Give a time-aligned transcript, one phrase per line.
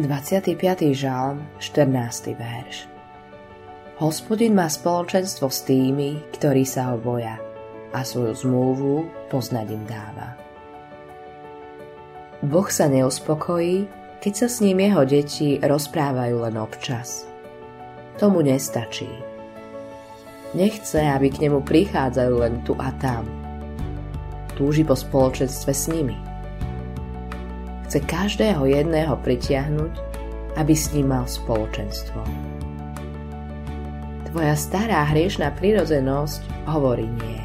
[0.00, 0.96] 25.
[0.96, 2.32] žalm, 14.
[2.32, 2.88] verš
[4.00, 7.36] Hospodin má spoločenstvo s tými, ktorí sa ho boja
[7.92, 8.94] a svoju zmluvu
[9.28, 10.40] poznať im dáva.
[12.40, 13.84] Boh sa neuspokojí,
[14.24, 17.28] keď sa s ním jeho deti rozprávajú len občas.
[18.16, 19.12] Tomu nestačí.
[20.56, 23.28] Nechce, aby k nemu prichádzali len tu a tam.
[24.56, 26.16] Túži po spoločenstve s nimi–
[27.90, 29.90] chce každého jedného pritiahnuť,
[30.54, 32.22] aby s ním mal spoločenstvo.
[34.30, 37.42] Tvoja stará hriešná prírodzenosť hovorí nie.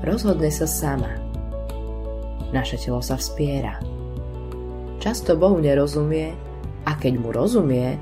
[0.00, 1.12] Rozhodne sa sama.
[2.56, 3.84] Naše telo sa vspiera.
[4.96, 6.32] Často Bohu nerozumie
[6.88, 8.00] a keď mu rozumie,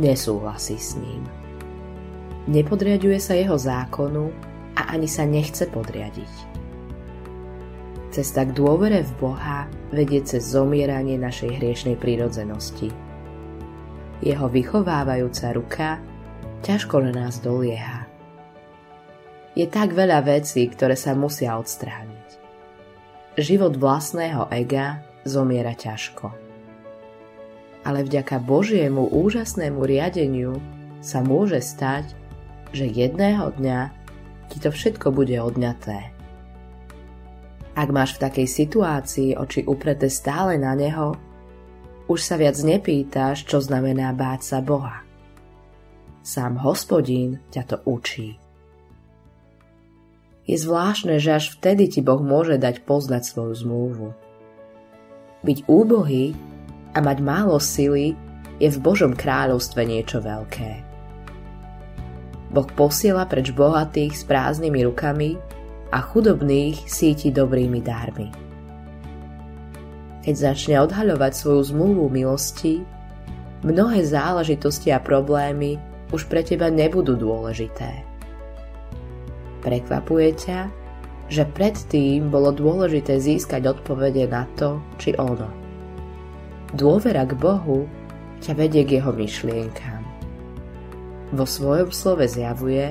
[0.00, 1.20] nesúhlasí s ním.
[2.48, 4.32] Nepodriaduje sa jeho zákonu
[4.72, 6.49] a ani sa nechce podriadiť.
[8.10, 12.90] Cesta k dôvere v Boha vedie cez zomieranie našej hriešnej prírodzenosti.
[14.18, 16.02] Jeho vychovávajúca ruka
[16.66, 18.10] ťažko na nás dolieha.
[19.54, 22.28] Je tak veľa vecí, ktoré sa musia odstrániť.
[23.38, 26.34] Život vlastného ega zomiera ťažko.
[27.86, 30.58] Ale vďaka Božiemu úžasnému riadeniu
[30.98, 32.10] sa môže stať,
[32.74, 33.80] že jedného dňa
[34.50, 36.19] ti to všetko bude odňaté
[37.74, 41.14] ak máš v takej situácii oči upreté stále na Neho,
[42.10, 45.06] už sa viac nepýtaš, čo znamená báť sa Boha.
[46.26, 48.36] Sám hospodín ťa to učí.
[50.50, 54.08] Je zvláštne, že až vtedy ti Boh môže dať poznať svoju zmluvu.
[55.46, 56.34] Byť úbohý
[56.90, 58.18] a mať málo sily
[58.58, 60.82] je v Božom kráľovstve niečo veľké.
[62.50, 65.38] Boh posiela preč bohatých s prázdnymi rukami
[65.90, 68.30] a chudobných síti dobrými dármi.
[70.20, 72.84] Keď začne odhaľovať svoju zmluvu milosti,
[73.66, 75.80] mnohé záležitosti a problémy
[76.14, 78.06] už pre teba nebudú dôležité.
[79.60, 80.60] Prekvapuje ťa,
[81.30, 85.46] že predtým bolo dôležité získať odpovede na to, či ono.
[86.74, 87.86] Dôvera k Bohu
[88.42, 90.02] ťa vedie k jeho myšlienkám.
[91.30, 92.90] Vo svojom slove zjavuje,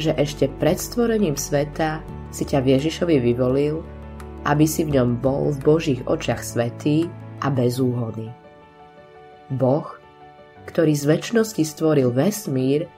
[0.00, 2.00] že ešte pred stvorením sveta
[2.32, 3.84] si ťa Ježišovi vyvolil,
[4.48, 7.06] aby si v ňom bol v Božích očiach svetý
[7.44, 8.32] a bezúhody.
[9.52, 9.86] Boh,
[10.64, 12.88] ktorý z väčšnosti stvoril vesmír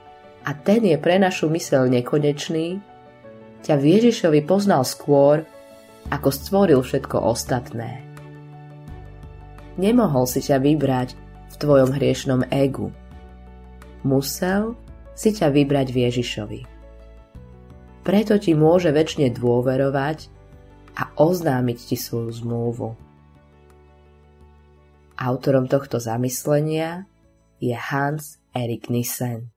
[0.47, 2.79] a ten je pre našu mysel nekonečný,
[3.65, 5.43] ťa v Ježišovi poznal skôr,
[6.13, 8.05] ako stvoril všetko ostatné.
[9.75, 11.17] Nemohol si ťa vybrať
[11.51, 12.93] v tvojom hriešnom egu.
[14.05, 14.77] Musel
[15.17, 16.74] si ťa vybrať v Ježišovi
[18.05, 20.29] preto ti môže väčšine dôverovať
[20.95, 22.89] a oznámiť ti svoju zmluvu.
[25.17, 27.09] Autorom tohto zamyslenia
[27.57, 29.54] je Hans Erik Nissen.